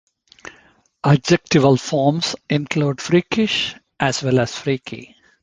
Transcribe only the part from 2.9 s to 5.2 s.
"freakish" as well as "freaky.